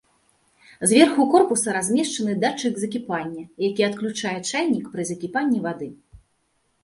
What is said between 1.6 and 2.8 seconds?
размешчаны датчык